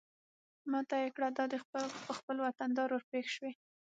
ما 0.71 0.79
ته 0.89 0.95
يې 1.01 1.09
کړه 1.15 1.29
دا 1.37 1.45
دى 1.51 1.59
په 2.05 2.13
خپل 2.19 2.37
وطندار 2.45 2.89
ورپېښ 2.91 3.27
شوې. 3.35 3.51